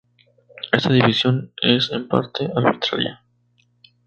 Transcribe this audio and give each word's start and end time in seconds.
Esta 0.71 0.91
división 0.91 1.53
es 1.61 1.91
en 1.91 2.07
parte 2.07 2.49
arbitraria. 2.55 3.21